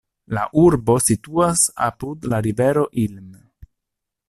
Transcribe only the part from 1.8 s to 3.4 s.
apud la rivero Ilm.